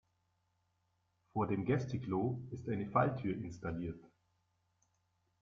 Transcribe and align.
Vor 1.31 1.45
dem 1.45 1.63
Gäste-Klo 1.63 2.41
ist 2.49 2.67
eine 2.67 2.89
Falltür 2.89 3.35
installiert. 3.35 4.03